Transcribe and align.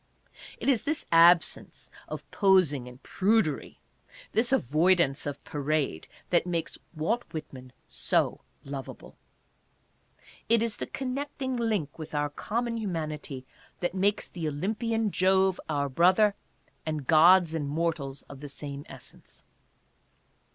It 0.57 0.67
is 0.67 0.81
this 0.81 1.05
absence 1.11 1.91
of 2.07 2.27
posing 2.31 2.87
and 2.87 3.03
prudery, 3.03 3.77
this 4.31 4.51
avoidance 4.51 5.27
of 5.27 5.43
parade, 5.43 6.07
that 6.31 6.47
makes 6.47 6.79
Walt 6.95 7.23
Whitman 7.31 7.71
so 7.85 8.41
lovable. 8.63 9.15
It 10.49 10.63
is 10.63 10.77
the 10.77 10.87
connecting 10.87 11.55
link 11.55 11.99
with 11.99 12.15
our 12.15 12.31
common 12.31 12.77
humanity 12.77 13.45
that 13.79 13.93
makes 13.93 14.27
the 14.27 14.47
Olympian 14.47 15.11
Jove 15.11 15.59
our 15.69 15.87
brother, 15.87 16.33
and 16.83 17.05
gods 17.05 17.53
and 17.53 17.69
mortals 17.69 18.23
of 18.23 18.39
the 18.39 18.49
same 18.49 18.83
essence. 18.89 19.43